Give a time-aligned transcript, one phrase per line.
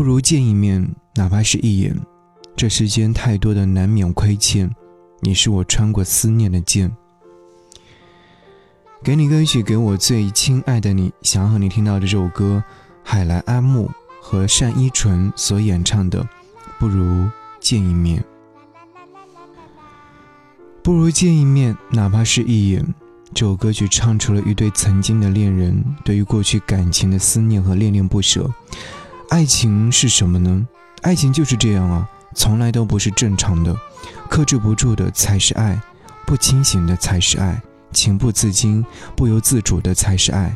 [0.00, 1.94] 不如见一面，哪怕是一眼。
[2.56, 4.74] 这世间太多的难免亏欠，
[5.20, 6.90] 你是我穿过思念的剑。
[9.04, 11.12] 给你歌曲，给我最亲爱的你。
[11.20, 12.64] 想要和你听到的这首歌，
[13.04, 13.90] 海来阿木
[14.22, 16.24] 和单依纯所演唱的
[16.78, 17.28] 《不如
[17.60, 18.22] 见一面》。
[20.82, 22.82] 不如见一面，哪怕是一眼。
[23.34, 28.50] 这首歌曲唱出了一对曾经的恋人对于过去感情的思念和恋恋不舍。
[29.30, 30.66] 爱情是什么呢？
[31.02, 33.74] 爱情就是这样啊，从来都不是正常的，
[34.28, 35.80] 克制不住的才是爱，
[36.26, 37.62] 不清醒的才是爱。
[37.92, 38.84] 情不自禁、
[39.16, 40.54] 不由自主的才是爱，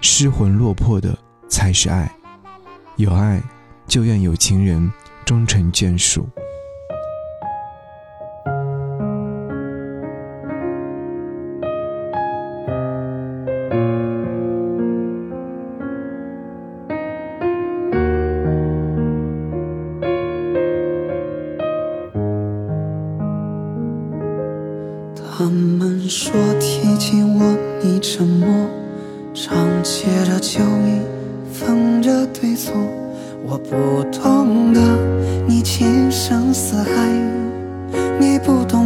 [0.00, 1.16] 失魂落魄的
[1.48, 2.12] 才是爱。
[2.96, 3.40] 有爱，
[3.86, 4.92] 就愿有情人
[5.24, 6.28] 终成眷属。
[25.78, 28.48] 们说提起我，你沉默，
[29.34, 31.02] 常借着酒意，
[31.52, 32.72] 分着对错。
[33.46, 34.80] 我不懂得
[35.46, 36.90] 你情深似海，
[38.18, 38.85] 你不懂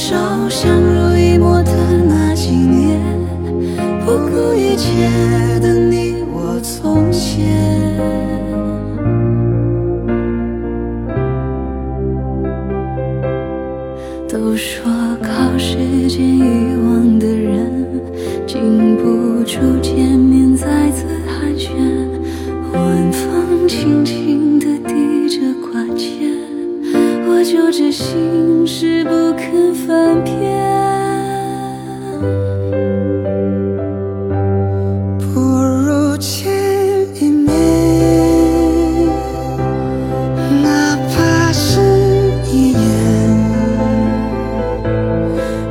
[0.00, 0.16] 回首
[0.48, 1.72] 相濡以沫的
[2.08, 2.98] 那几年，
[4.02, 5.06] 不顾一切
[5.60, 7.46] 的你我从前。
[14.26, 14.90] 都说
[15.22, 15.76] 靠时
[16.08, 17.86] 间遗忘的人，
[18.46, 21.68] 经不住见面再次寒暄。
[22.72, 26.32] 晚风轻轻地递着挂件，
[27.28, 28.16] 我就知心
[28.72, 30.32] 是不肯翻篇。
[35.18, 36.52] 不如见
[37.16, 37.48] 一面，
[40.62, 41.80] 哪怕是
[42.46, 42.80] 一眼。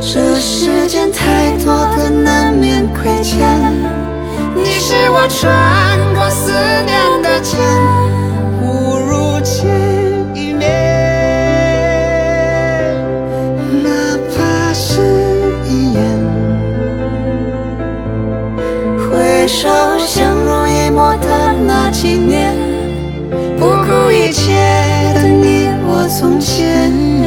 [0.00, 3.46] 这世间太多的难免亏欠，
[4.54, 6.50] 你是我穿过思
[6.86, 8.05] 念的剑。
[21.88, 22.52] 那几年，
[23.56, 24.54] 不顾一切
[25.14, 27.25] 的你我从前。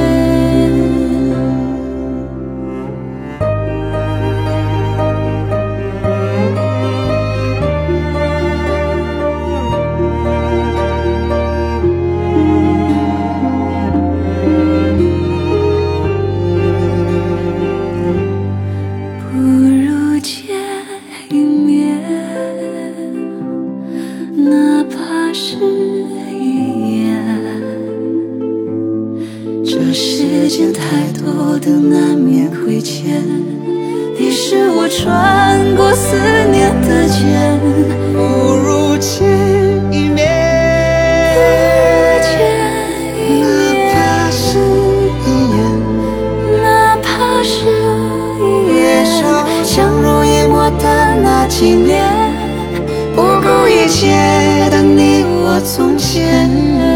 [30.49, 33.21] 世间太多的难免亏欠，
[34.17, 36.17] 你是我穿过思
[36.49, 37.21] 念的剑。
[38.13, 38.17] 不
[38.55, 39.27] 如见
[39.91, 40.25] 一面，
[43.43, 43.45] 哪，
[43.93, 44.57] 怕是
[45.23, 45.61] 一眼。
[46.63, 47.69] 哪怕是
[48.41, 49.05] 一眼。
[49.63, 50.83] 相濡以沫的
[51.21, 52.01] 那几年，
[53.15, 54.17] 不顾一切
[54.71, 56.88] 的你我从前。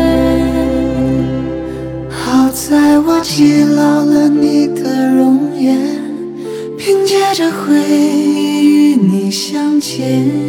[3.35, 5.75] 记牢了你的容颜，
[6.77, 10.42] 凭借着回忆与你相见。